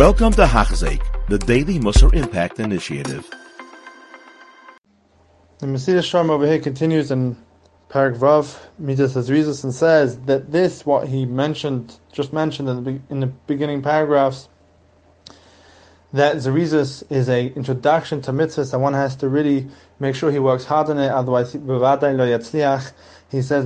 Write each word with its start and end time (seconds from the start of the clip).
Welcome 0.00 0.32
to 0.32 0.46
Hachzik, 0.46 1.04
the 1.28 1.36
Daily 1.36 1.78
Musar 1.78 2.14
Impact 2.14 2.58
Initiative. 2.58 3.28
The 5.58 5.66
Mesilas 5.66 6.08
Yesharim 6.08 6.30
over 6.30 6.46
here 6.46 6.58
continues 6.58 7.10
in 7.10 7.36
Perek 7.90 8.16
Vav, 8.16 8.58
Midas 8.78 9.12
Azrizis, 9.12 9.62
and 9.62 9.74
says 9.74 10.18
that 10.20 10.50
this, 10.50 10.86
what 10.86 11.06
he 11.06 11.26
mentioned, 11.26 12.00
just 12.12 12.32
mentioned 12.32 12.70
in 12.70 12.82
the, 12.82 12.98
in 13.10 13.20
the 13.20 13.26
beginning 13.26 13.82
paragraphs, 13.82 14.48
that 16.14 16.36
Zerizis 16.36 17.02
is 17.10 17.28
a 17.28 17.48
introduction 17.48 18.22
to 18.22 18.32
mitzvahs, 18.32 18.72
and 18.72 18.80
one 18.80 18.94
has 18.94 19.16
to 19.16 19.28
really 19.28 19.68
make 19.98 20.14
sure 20.14 20.32
he 20.32 20.38
works 20.38 20.64
hard 20.64 20.88
on 20.88 20.96
it, 20.96 21.10
otherwise, 21.10 21.52
he 21.52 21.58
says, 21.58 21.66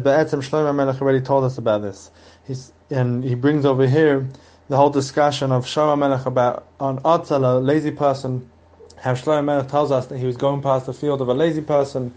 Be'etzem 0.00 0.42
Shlomo 0.42 0.74
Melech 0.74 1.00
already 1.00 1.20
told 1.20 1.44
us 1.44 1.58
about 1.58 1.82
this. 1.82 2.10
He's, 2.44 2.72
and 2.90 3.22
he 3.22 3.36
brings 3.36 3.64
over 3.64 3.86
here 3.86 4.28
the 4.68 4.76
whole 4.76 4.90
discussion 4.90 5.52
of 5.52 5.66
Shlomo 5.66 5.98
Melech 5.98 6.26
about 6.26 6.66
on 6.80 6.98
Atzal, 7.00 7.56
a 7.56 7.58
lazy 7.58 7.90
person, 7.90 8.48
how 8.96 9.12
Shlomo 9.12 9.44
Melech 9.44 9.68
tells 9.68 9.90
us 9.90 10.06
that 10.06 10.18
he 10.18 10.26
was 10.26 10.36
going 10.36 10.62
past 10.62 10.86
the 10.86 10.94
field 10.94 11.20
of 11.20 11.28
a 11.28 11.34
lazy 11.34 11.60
person, 11.60 12.14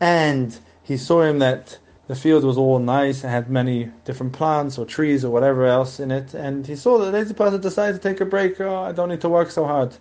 and 0.00 0.58
he 0.82 0.96
saw 0.96 1.22
him 1.22 1.38
that 1.38 1.78
the 2.06 2.14
field 2.14 2.44
was 2.44 2.56
all 2.56 2.78
nice 2.78 3.22
and 3.22 3.30
had 3.30 3.50
many 3.50 3.90
different 4.04 4.32
plants 4.32 4.78
or 4.78 4.86
trees 4.86 5.24
or 5.24 5.30
whatever 5.30 5.66
else 5.66 6.00
in 6.00 6.10
it, 6.10 6.34
and 6.34 6.66
he 6.66 6.76
saw 6.76 6.98
that 6.98 7.06
the 7.06 7.12
lazy 7.12 7.34
person 7.34 7.60
decided 7.60 8.00
to 8.00 8.08
take 8.08 8.20
a 8.20 8.26
break. 8.26 8.60
Oh, 8.60 8.82
I 8.82 8.92
don't 8.92 9.08
need 9.08 9.20
to 9.22 9.28
work 9.28 9.50
so 9.50 9.64
hard. 9.64 9.96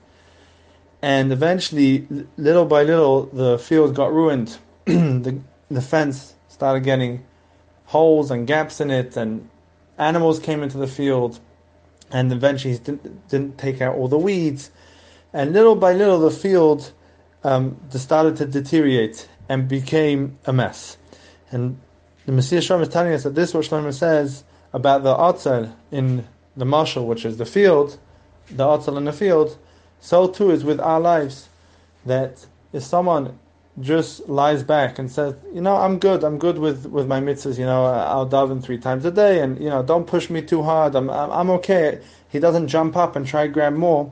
And 1.01 1.31
eventually, 1.31 2.07
little 2.37 2.65
by 2.65 2.83
little, 2.83 3.27
the 3.27 3.59
field 3.59 3.95
got 3.95 4.11
ruined. 4.11 4.57
the 4.85 5.39
the 5.69 5.81
fence 5.81 6.33
started 6.47 6.83
getting 6.83 7.25
holes 7.85 8.31
and 8.31 8.47
gaps 8.47 8.81
in 8.81 8.89
it, 8.89 9.15
and 9.15 9.49
animals 9.97 10.39
came 10.39 10.63
into 10.63 10.77
the 10.77 10.87
field 10.87 11.39
and 12.11 12.31
eventually 12.31 12.73
he 12.73 12.79
didn't, 12.79 13.27
didn't 13.29 13.57
take 13.57 13.81
out 13.81 13.95
all 13.95 14.07
the 14.07 14.17
weeds, 14.17 14.71
and 15.33 15.53
little 15.53 15.75
by 15.75 15.93
little 15.93 16.19
the 16.19 16.31
field 16.31 16.91
um, 17.43 17.77
started 17.89 18.35
to 18.37 18.45
deteriorate 18.45 19.27
and 19.49 19.67
became 19.67 20.37
a 20.45 20.53
mess. 20.53 20.97
And 21.51 21.79
the 22.25 22.31
Mesilas 22.31 22.67
Yesharim 22.67 22.81
is 22.81 22.89
telling 22.89 23.13
us 23.13 23.23
that 23.23 23.35
this 23.35 23.49
is 23.49 23.55
what 23.55 23.65
Shlomo 23.65 23.93
says 23.93 24.43
about 24.73 25.03
the 25.03 25.15
Atzel 25.15 25.73
in 25.91 26.27
the 26.55 26.65
marshal, 26.65 27.05
which 27.05 27.25
is 27.25 27.37
the 27.37 27.45
field, 27.45 27.97
the 28.49 28.65
Atzel 28.65 28.97
in 28.97 29.05
the 29.05 29.13
field, 29.13 29.57
so 29.99 30.27
too 30.27 30.51
is 30.51 30.63
with 30.63 30.79
our 30.79 30.99
lives. 30.99 31.49
That 32.05 32.45
if 32.73 32.83
someone 32.83 33.37
just 33.79 34.27
lies 34.27 34.63
back 34.63 34.97
and 34.97 35.11
says, 35.11 35.35
you 35.53 35.61
know, 35.61 35.75
I'm 35.75 35.99
good, 35.99 36.23
I'm 36.23 36.39
good 36.39 36.57
with, 36.57 36.87
with 36.87 37.07
my 37.07 37.19
mitzvahs, 37.19 37.59
you 37.59 37.65
know, 37.65 37.85
I'll 37.85 38.27
daven 38.27 38.63
three 38.63 38.79
times 38.79 39.05
a 39.05 39.11
day, 39.11 39.41
and, 39.41 39.61
you 39.61 39.69
know, 39.69 39.83
don't 39.83 40.07
push 40.07 40.29
me 40.29 40.41
too 40.41 40.63
hard, 40.63 40.95
I'm, 40.95 41.09
I'm, 41.09 41.49
okay. 41.51 42.01
He 42.29 42.39
doesn't 42.39 42.67
jump 42.67 42.97
up 42.97 43.15
and 43.15 43.25
try 43.25 43.45
to 43.45 43.53
grab 43.53 43.73
more. 43.73 44.11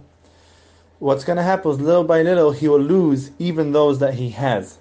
What's 1.00 1.24
going 1.24 1.38
to 1.38 1.44
happen 1.44 1.72
is 1.72 1.80
little 1.80 2.04
by 2.04 2.22
little 2.22 2.52
he 2.52 2.68
will 2.68 2.80
lose 2.80 3.32
even 3.40 3.72
those 3.72 4.00
that 4.00 4.14
he 4.14 4.30
has. 4.30 4.80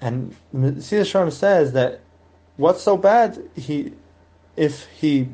And 0.00 0.34
Mesilas 0.54 1.04
Yesharim 1.04 1.32
says 1.32 1.72
that 1.72 2.00
what's 2.56 2.82
so 2.82 2.96
bad 2.96 3.42
he 3.54 3.92
if 4.56 4.86
he 4.86 5.28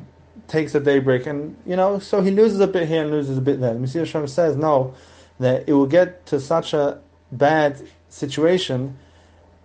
takes 0.47 0.75
a 0.75 0.79
daybreak 0.79 1.27
and 1.27 1.55
you 1.65 1.75
know 1.75 1.99
so 1.99 2.21
he 2.21 2.31
loses 2.31 2.59
a 2.59 2.67
bit 2.67 2.87
here 2.87 3.03
and 3.03 3.11
loses 3.11 3.37
a 3.37 3.41
bit 3.41 3.61
there. 3.61 3.73
Mesilas 3.73 4.11
Yesharim 4.11 4.29
says 4.29 4.57
no, 4.57 4.93
that 5.39 5.67
it 5.67 5.73
will 5.73 5.87
get 5.87 6.25
to 6.27 6.39
such 6.39 6.73
a 6.73 6.99
bad 7.31 7.81
situation 8.11 8.97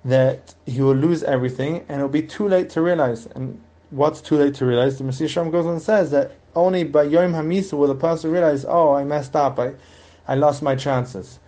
that 0.05 0.55
he 0.67 0.81
will 0.81 0.95
lose 0.95 1.23
everything 1.25 1.85
and 1.89 1.99
it'll 1.99 2.09
be 2.09 2.23
too 2.23 2.49
late 2.49 2.71
to 2.71 2.81
realize. 2.81 3.27
And 3.27 3.61
what's 3.91 4.21
too 4.21 4.37
late 4.37 4.55
to 4.55 4.67
realize? 4.67 4.99
The 4.99 5.05
Mesilas 5.05 5.27
Yesharim 5.27 5.53
goes 5.53 5.67
on 5.67 5.73
and 5.73 5.83
says 5.83 6.11
that 6.13 6.33
only 6.55 6.85
by 6.85 7.03
Yom 7.03 7.33
Hamisa 7.33 7.75
will 7.75 7.89
the 7.89 7.95
person 7.95 8.31
realize, 8.31 8.65
oh, 8.67 8.95
I 8.95 9.05
messed 9.05 9.37
up, 9.37 9.59
I, 9.59 9.75
I 10.27 10.37
lost 10.37 10.63
my 10.63 10.77
chances. 10.77 11.39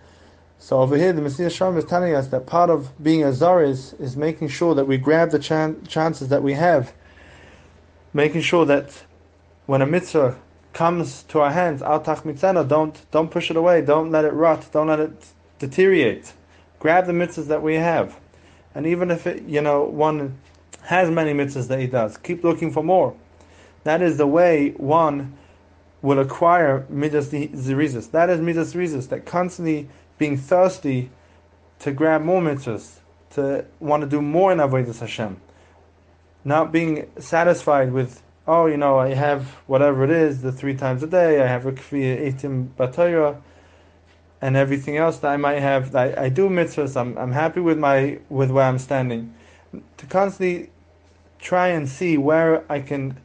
So 0.59 0.81
over 0.81 0.97
here, 0.97 1.13
the 1.13 1.21
Mesilas 1.21 1.47
Yesharim 1.47 1.77
is 1.77 1.85
telling 1.85 2.13
us 2.13 2.27
that 2.27 2.45
part 2.45 2.69
of 2.69 3.01
being 3.01 3.23
a 3.23 3.31
Zar 3.33 3.63
is, 3.63 3.95
making 4.17 4.49
sure 4.49 4.75
that 4.75 4.85
we 4.85 4.97
grab 4.97 5.31
the 5.31 5.39
chan- 5.39 5.85
chances 5.87 6.27
that 6.27 6.43
we 6.43 6.53
have, 6.53 6.93
making 8.13 8.41
sure 8.41 8.65
that 8.65 9.03
when 9.67 9.81
a 9.81 9.85
mitzvah 9.85 10.37
comes 10.73 11.23
to 11.23 11.39
our 11.39 11.51
hands, 11.51 11.81
al 11.81 12.01
tach 12.01 12.23
don't 12.67 13.11
don't 13.11 13.31
push 13.31 13.49
it 13.49 13.55
away, 13.55 13.81
don't 13.81 14.11
let 14.11 14.25
it 14.25 14.33
rot, 14.33 14.67
don't 14.71 14.87
let 14.87 14.99
it 14.99 15.25
deteriorate. 15.59 16.33
Grab 16.79 17.05
the 17.05 17.13
mitzvahs 17.13 17.47
that 17.47 17.61
we 17.61 17.75
have. 17.75 18.17
And 18.73 18.87
even 18.87 19.11
if 19.11 19.27
it, 19.27 19.43
you 19.43 19.61
know, 19.61 19.83
one 19.83 20.37
has 20.83 21.09
many 21.09 21.33
mitzvahs 21.33 21.67
that 21.67 21.79
he 21.79 21.87
does, 21.87 22.17
keep 22.17 22.43
looking 22.43 22.71
for 22.71 22.83
more. 22.83 23.15
That 23.83 24.01
is 24.01 24.17
the 24.17 24.27
way 24.27 24.71
one 24.77 25.37
will 26.01 26.19
acquire 26.19 26.85
midas 26.89 27.29
zerizis. 27.29 28.11
That 28.11 28.29
is 28.29 28.39
midas 28.39 28.73
zerizis, 28.73 29.09
that 29.09 29.25
constantly 29.25 29.89
being 30.17 30.37
thirsty 30.37 31.09
to 31.79 31.91
grab 31.91 32.21
more 32.21 32.41
mitzvahs, 32.41 32.99
to 33.31 33.65
want 33.79 34.01
to 34.01 34.09
do 34.09 34.21
more 34.21 34.51
in 34.51 34.59
avodas 34.59 34.99
Hashem, 34.99 35.39
not 36.43 36.71
being 36.71 37.09
satisfied 37.19 37.91
with 37.91 38.21
oh 38.47 38.65
you 38.65 38.77
know 38.77 38.97
I 38.97 39.13
have 39.13 39.45
whatever 39.67 40.03
it 40.03 40.09
is 40.09 40.41
the 40.41 40.51
three 40.51 40.73
times 40.73 41.03
a 41.03 41.07
day 41.07 41.41
I 41.41 41.47
have 41.47 41.65
a 41.65 41.71
kfiyah 41.71 42.33
etim 42.33 42.69
batayra 42.77 43.39
and 44.41 44.55
everything 44.55 44.97
else 44.97 45.17
that 45.19 45.31
I 45.31 45.37
might 45.37 45.59
have. 45.59 45.95
I, 45.95 46.13
I 46.25 46.29
do 46.29 46.49
mitzvahs. 46.49 46.95
I'm, 46.99 47.17
I'm 47.17 47.31
happy 47.31 47.59
with 47.59 47.77
my 47.77 48.19
with 48.29 48.51
where 48.51 48.65
I'm 48.65 48.79
standing. 48.79 49.33
To 49.97 50.05
constantly 50.05 50.69
try 51.39 51.69
and 51.69 51.87
see 51.87 52.17
where 52.17 52.63
I 52.71 52.79
can 52.79 53.17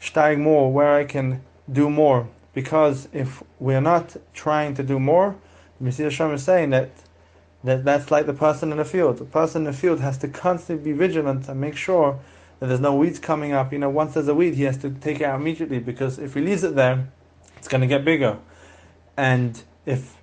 steig 0.00 0.38
more, 0.38 0.72
where 0.72 0.94
I 0.94 1.04
can 1.04 1.42
do 1.70 1.90
more. 1.90 2.28
Because 2.52 3.08
if 3.12 3.42
we're 3.58 3.80
not 3.80 4.16
trying 4.34 4.74
to 4.74 4.82
do 4.82 4.98
more, 4.98 5.36
Mesilas 5.82 6.10
Yesharim 6.10 6.34
is 6.34 6.42
saying 6.42 6.70
that 6.70 6.90
that 7.62 7.84
that's 7.84 8.10
like 8.10 8.26
the 8.26 8.34
person 8.34 8.72
in 8.72 8.78
the 8.78 8.84
field. 8.84 9.18
The 9.18 9.24
person 9.24 9.62
in 9.62 9.72
the 9.72 9.78
field 9.78 10.00
has 10.00 10.18
to 10.18 10.28
constantly 10.28 10.92
be 10.92 10.98
vigilant 10.98 11.48
and 11.48 11.60
make 11.60 11.76
sure 11.76 12.18
that 12.58 12.66
there's 12.66 12.80
no 12.80 12.94
weeds 12.94 13.18
coming 13.18 13.52
up. 13.52 13.72
You 13.72 13.78
know, 13.78 13.90
once 13.90 14.14
there's 14.14 14.28
a 14.28 14.34
weed, 14.34 14.54
he 14.54 14.64
has 14.64 14.78
to 14.78 14.90
take 14.90 15.20
it 15.20 15.24
out 15.24 15.40
immediately 15.40 15.78
because 15.78 16.18
if 16.18 16.34
he 16.34 16.40
leaves 16.40 16.64
it 16.64 16.74
there, 16.74 17.08
it's 17.58 17.68
going 17.68 17.82
to 17.82 17.86
get 17.86 18.04
bigger. 18.04 18.38
And 19.16 19.62
if 19.84 20.16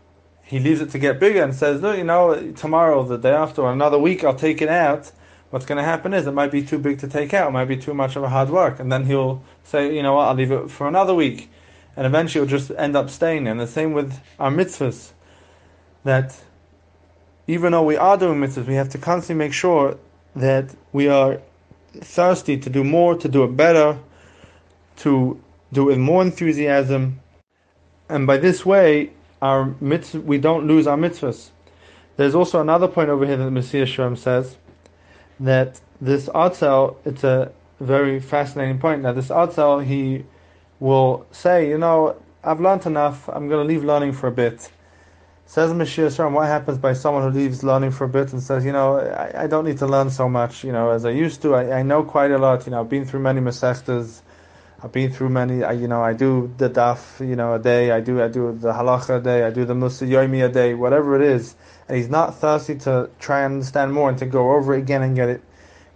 he 0.48 0.60
leaves 0.60 0.80
it 0.80 0.90
to 0.92 1.00
get 1.00 1.20
bigger 1.20 1.44
and 1.44 1.54
says, 1.54 1.82
"Look, 1.82 1.98
you 1.98 2.06
know, 2.06 2.52
tomorrow, 2.54 3.04
the 3.04 3.18
day 3.18 3.34
after, 3.34 3.62
or 3.62 3.72
another 3.72 4.00
week, 4.00 4.24
I'll 4.24 4.34
take 4.34 4.62
it 4.62 4.70
out." 4.70 5.12
What's 5.50 5.66
going 5.66 5.78
to 5.78 5.84
happen 5.84 6.14
is 6.14 6.26
it 6.26 6.34
might 6.34 6.52
be 6.52 6.62
too 6.62 6.80
big 6.80 7.00
to 7.00 7.08
take 7.08 7.34
out, 7.34 7.50
it 7.50 7.52
might 7.52 7.66
be 7.66 7.78
too 7.78 7.94
much 7.94 8.16
of 8.16 8.24
a 8.24 8.30
hard 8.30 8.50
work, 8.50 8.80
and 8.80 8.92
then 8.92 9.06
he'll 9.06 9.42
say, 9.64 9.94
"You 9.96 10.04
know 10.04 10.14
what? 10.16 10.28
I'll 10.30 10.36
leave 10.36 10.52
it 10.52 10.72
for 10.72 10.88
another 10.88 11.14
week," 11.14 11.50
and 11.96 12.06
eventually 12.06 12.44
it'll 12.44 12.58
just 12.58 12.72
end 12.78 12.96
up 12.96 13.10
staying. 13.10 13.48
And 13.48 13.60
the 13.60 13.68
same 13.68 13.92
with 13.94 14.18
our 14.40 14.52
mitzvahs, 14.52 15.12
that 16.04 16.36
even 17.48 17.74
though 17.74 17.84
we 17.84 17.98
are 17.98 18.18
doing 18.18 18.40
mitzvahs, 18.40 18.68
we 18.68 18.76
have 18.76 18.90
to 18.90 18.98
constantly 18.98 19.46
make 19.46 19.54
sure 19.54 19.96
that 20.36 20.74
we 20.94 21.08
are 21.10 21.40
thirsty 22.02 22.58
to 22.58 22.70
do 22.70 22.84
more, 22.84 23.16
to 23.16 23.28
do 23.28 23.44
it 23.44 23.56
better, 23.58 23.98
to 24.98 25.40
do 25.74 25.82
it 25.84 25.86
with 25.86 25.98
more 25.98 26.22
enthusiasm, 26.22 27.20
and 28.10 28.28
by 28.28 28.38
this 28.38 28.66
way, 28.66 29.12
our 29.42 29.76
mitzvah, 29.80 30.22
we 30.22 30.38
don't 30.38 30.68
lose 30.68 30.88
our 30.88 30.98
mitzvahs. 30.98 31.50
There's 32.16 32.34
also 32.34 32.60
another 32.60 32.88
point 32.88 33.10
over 33.10 33.26
here 33.26 33.38
that 33.38 33.52
Mesilas 33.52 33.96
Yesharim 33.96 34.18
says 34.18 34.58
that 35.40 35.80
this 36.02 36.28
Atzel, 36.30 36.98
it's 37.06 37.24
a 37.24 37.52
very 37.80 38.20
fascinating 38.20 38.80
point. 38.80 39.04
Now, 39.04 39.14
this 39.14 39.28
Atzel, 39.30 39.86
he 39.86 40.26
will 40.80 41.26
say, 41.32 41.70
you 41.70 41.78
know, 41.78 42.20
I've 42.44 42.60
learned 42.60 42.86
enough, 42.86 43.30
I'm 43.30 43.48
going 43.48 43.68
to 43.68 43.74
leave 43.74 43.84
learning 43.84 44.14
for 44.14 44.28
a 44.28 44.32
bit. 44.32 44.72
Says 45.46 45.72
Mesilas 45.72 46.18
Yesharim, 46.18 46.34
what 46.34 46.48
happens 46.48 46.78
by 46.78 46.94
someone 46.94 47.24
who 47.24 47.38
leaves 47.38 47.64
learning 47.64 47.92
for 47.92 48.06
a 48.06 48.10
bit 48.10 48.34
and 48.34 48.42
says, 48.42 48.66
you 48.66 48.72
know, 48.72 48.98
I, 48.98 49.44
I 49.44 49.48
don't 49.48 49.66
need 49.66 49.78
to 49.78 49.88
learn 49.88 50.10
so 50.10 50.28
much, 50.28 50.64
you 50.64 50.72
know, 50.72 50.90
as 50.90 51.06
I 51.06 51.12
used 51.12 51.42
to. 51.44 51.56
I, 51.56 51.80
I 51.80 51.84
know 51.84 52.04
quite 52.04 52.32
a 52.32 52.38
lot, 52.38 52.66
you 52.66 52.72
know, 52.72 52.82
I've 52.82 52.90
been 52.90 53.06
through 53.06 53.22
many 53.22 53.40
Masechtas, 53.40 54.22
I've 54.82 54.92
been 54.92 55.12
through 55.12 55.30
many. 55.30 55.64
I, 55.64 55.72
you 55.72 55.88
know, 55.88 56.04
I 56.04 56.14
do 56.14 56.54
the 56.58 56.70
daf, 56.70 57.20
you 57.28 57.36
know, 57.36 57.56
a 57.56 57.60
day. 57.60 57.90
I 57.90 58.00
do, 58.00 58.22
I 58.22 58.28
do 58.28 58.52
the 58.54 58.74
halacha 58.74 59.18
a 59.18 59.22
day. 59.22 59.44
I 59.44 59.50
do 59.50 59.66
the 59.66 59.74
musa 59.74 60.06
yomi 60.06 60.46
a 60.46 60.50
day. 60.50 60.76
Whatever 60.76 61.16
it 61.16 61.24
is, 61.24 61.56
and 61.88 61.98
he's 61.98 62.10
not 62.10 62.36
thirsty 62.36 62.76
to 62.80 63.10
try 63.20 63.42
and 63.42 63.56
understand 63.56 63.92
more 63.92 64.08
and 64.08 64.20
to 64.20 64.28
go 64.28 64.52
over 64.52 64.76
it 64.76 64.80
again 64.80 65.02
and 65.02 65.16
get 65.16 65.30
it 65.30 65.42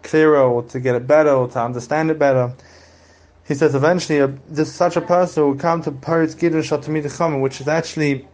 clearer 0.01 0.41
or 0.41 0.63
to 0.63 0.79
get 0.79 0.95
it 0.95 1.05
better 1.05 1.29
or 1.29 1.47
to 1.50 1.61
understand 1.61 2.09
it 2.09 2.17
better. 2.17 2.53
He 3.47 3.53
says 3.53 3.75
eventually, 3.75 4.19
uh, 4.19 4.29
this 4.47 4.73
such 4.73 4.95
a 4.95 5.01
person 5.01 5.44
will 5.44 5.55
come 5.55 5.83
to 5.83 5.91
Paritz 5.91 6.35
Gidon 6.35 6.63
Shatamid 6.63 7.41
which 7.41 7.61
is 7.61 7.67
actually 7.67 8.27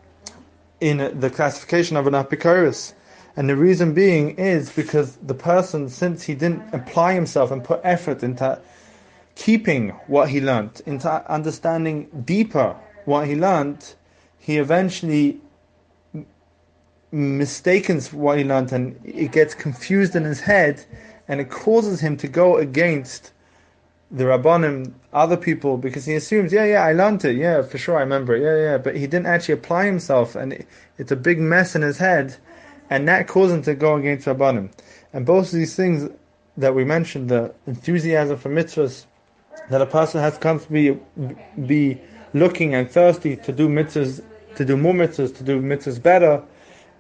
in 0.79 1.19
the 1.19 1.29
classification 1.29 1.97
of 1.97 2.07
an 2.07 2.13
apikoris. 2.13 2.93
And 3.35 3.49
the 3.49 3.55
reason 3.57 3.93
being 3.93 4.37
is 4.37 4.71
because 4.71 5.17
the 5.17 5.33
person, 5.33 5.89
since 5.89 6.23
he 6.23 6.35
didn't 6.35 6.73
apply 6.73 7.13
himself 7.13 7.51
and 7.51 7.63
put 7.63 7.81
effort 7.83 8.23
into 8.23 8.59
keeping 9.37 9.89
what 10.07 10.29
he 10.29 10.41
learned, 10.41 10.81
into 10.87 11.07
understanding 11.31 12.09
deeper 12.25 12.75
what 13.05 13.27
he 13.27 13.35
learned, 13.35 13.93
he 14.39 14.57
eventually 14.57 15.39
mistakes 17.11 18.11
what 18.11 18.39
he 18.39 18.43
learned 18.43 18.73
and 18.73 18.99
it 19.05 19.31
gets 19.31 19.53
confused 19.53 20.15
in 20.15 20.23
his 20.23 20.39
head 20.39 20.83
and 21.27 21.39
it 21.39 21.49
causes 21.51 21.99
him 21.99 22.17
to 22.17 22.27
go 22.27 22.57
against 22.57 23.31
the 24.09 24.23
Rabbanim, 24.23 24.93
other 25.13 25.37
people, 25.37 25.77
because 25.77 26.05
he 26.05 26.15
assumes, 26.15 26.51
yeah, 26.51 26.63
yeah, 26.63 26.83
I 26.83 26.93
learned 26.93 27.23
it, 27.25 27.35
yeah, 27.35 27.61
for 27.61 27.77
sure, 27.77 27.97
I 27.97 28.01
remember 28.01 28.35
it, 28.35 28.41
yeah, 28.41 28.71
yeah, 28.71 28.77
but 28.77 28.95
he 28.95 29.05
didn't 29.05 29.27
actually 29.27 29.55
apply 29.55 29.85
himself, 29.85 30.35
and 30.35 30.65
it's 30.97 31.11
a 31.11 31.15
big 31.15 31.39
mess 31.39 31.75
in 31.75 31.81
his 31.81 31.97
head, 31.97 32.37
and 32.89 33.05
that 33.09 33.27
causes 33.27 33.57
him 33.57 33.63
to 33.63 33.75
go 33.75 33.95
against 33.97 34.25
Rabbanim. 34.25 34.71
And 35.11 35.25
both 35.25 35.47
of 35.47 35.59
these 35.59 35.75
things 35.75 36.09
that 36.55 36.73
we 36.73 36.85
mentioned, 36.85 37.27
the 37.27 37.53
enthusiasm 37.67 38.37
for 38.37 38.49
mitzvahs, 38.49 39.05
that 39.69 39.81
a 39.81 39.85
person 39.85 40.21
has 40.21 40.37
come 40.37 40.59
to 40.59 40.71
be 40.71 40.97
be 41.65 41.99
looking 42.33 42.75
and 42.75 42.89
thirsty 42.89 43.35
to 43.35 43.51
do 43.51 43.67
mitzvahs, 43.67 44.23
to 44.55 44.65
do 44.65 44.77
more 44.77 44.93
mitzvahs, 44.93 45.35
to 45.37 45.43
do 45.43 45.61
mitzvahs 45.61 46.01
better, 46.01 46.43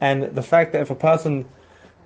and 0.01 0.23
the 0.35 0.41
fact 0.41 0.73
that 0.73 0.81
if 0.81 0.89
a 0.89 0.95
person 0.95 1.45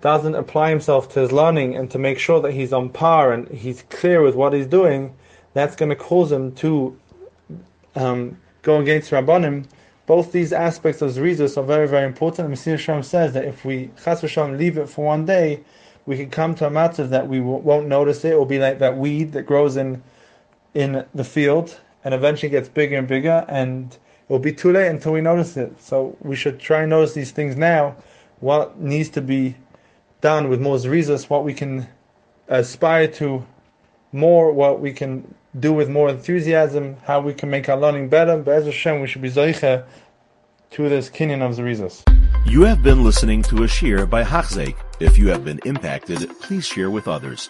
doesn't 0.02 0.36
apply 0.36 0.70
himself 0.70 1.14
to 1.14 1.20
his 1.20 1.32
learning 1.32 1.76
and 1.76 1.92
to 1.92 2.00
make 2.00 2.18
sure 2.20 2.42
that 2.42 2.52
he's 2.52 2.74
on 2.74 2.90
par 2.90 3.32
and 3.32 3.48
he's 3.50 3.84
clear 3.84 4.22
with 4.24 4.36
what 4.36 4.52
he's 4.52 4.66
doing, 4.66 5.16
that's 5.54 5.76
going 5.76 5.90
to 5.90 5.96
cause 5.96 6.32
him 6.32 6.52
to 6.54 6.98
um, 7.96 8.38
go 8.64 8.80
against 8.80 9.12
Rabbanim. 9.12 9.66
Both 10.08 10.32
these 10.32 10.52
aspects 10.52 11.02
of 11.02 11.12
Zrizus 11.12 11.58
are 11.58 11.64
very, 11.64 11.88
very 11.88 12.06
important. 12.06 12.40
And 12.40 12.50
Messiah 12.50 13.04
says 13.04 13.34
that 13.34 13.46
if 13.46 13.64
we 13.64 13.92
Chas 14.04 14.22
v'Shalom 14.22 14.58
leave 14.58 14.78
it 14.78 14.90
for 14.90 15.06
one 15.06 15.26
day, 15.26 15.64
we 16.06 16.18
can 16.18 16.30
come 16.30 16.56
to 16.56 16.66
a 16.66 16.70
matter 16.70 17.06
that 17.06 17.28
we 17.28 17.40
won't 17.40 17.88
notice 17.88 18.26
it. 18.26 18.34
It 18.34 18.38
will 18.38 18.46
be 18.46 18.60
like 18.60 18.80
that 18.80 18.98
weed 18.98 19.34
that 19.34 19.44
grows 19.44 19.78
in 19.78 20.02
in 20.74 21.06
the 21.14 21.24
field 21.24 21.80
and 22.04 22.14
eventually 22.14 22.50
gets 22.50 22.70
bigger 22.70 22.98
and 22.98 23.08
bigger, 23.08 23.46
and 23.48 23.94
it 23.94 24.00
will 24.30 24.40
be 24.40 24.54
too 24.54 24.72
late 24.72 24.88
until 24.88 25.14
we 25.14 25.22
notice 25.22 25.58
it. 25.58 25.80
So 25.82 26.18
we 26.22 26.36
should 26.36 26.60
try 26.60 26.82
and 26.82 26.90
notice 26.90 27.14
these 27.14 27.32
things 27.32 27.56
now. 27.56 27.96
What 28.40 28.80
needs 28.80 29.10
to 29.10 29.22
be 29.22 29.56
done 30.22 30.50
with 30.50 30.62
more 30.62 30.78
zrizas, 30.78 31.30
what 31.30 31.44
we 31.44 31.54
can 31.54 31.88
aspire 32.48 33.08
to 33.08 33.46
more, 34.12 34.52
what 34.52 34.80
we 34.80 34.94
can 34.94 35.34
do 35.60 35.74
with 35.74 35.90
more 35.90 36.10
enthusiasm, 36.10 36.96
how 37.04 37.20
we 37.20 37.34
can 37.34 37.50
make 37.50 37.70
our 37.70 37.78
learning 37.78 38.10
better. 38.10 38.38
But 38.38 38.56
as 38.56 38.66
Hashem, 38.66 39.02
we 39.02 39.08
should 39.08 39.22
be 39.22 39.30
zoicha 39.30 39.86
to 40.72 40.90
this 40.90 41.10
kinyan 41.10 41.42
of 41.42 41.56
zrizas. 41.58 42.04
You 42.46 42.64
have 42.64 42.82
been 42.82 43.04
listening 43.04 43.44
to 43.44 43.58
a 43.58 43.68
shiur 43.68 44.10
by 44.10 44.24
Hachzeik. 44.24 44.76
If 45.00 45.18
you 45.18 45.28
have 45.30 45.46
been 45.46 45.60
impacted, 45.66 46.30
please 46.40 46.66
share 46.66 46.90
with 46.90 47.08
others. 47.08 47.50